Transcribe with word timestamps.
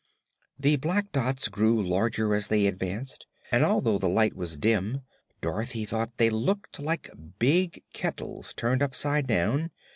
The 0.59 0.77
black 0.77 1.11
dots 1.11 1.47
grew 1.47 1.87
larger 1.87 2.33
as 2.33 2.47
they 2.47 2.65
advanced 2.65 3.27
and 3.51 3.63
although 3.63 3.99
the 3.99 4.09
light 4.09 4.33
was 4.35 4.57
dim 4.57 5.01
Dorothy 5.41 5.85
thought 5.85 6.17
they 6.17 6.31
looked 6.31 6.79
like 6.79 7.11
big 7.37 7.83
kettles 7.93 8.51
turned 8.55 8.81
upside 8.81 9.27
down. 9.27 9.69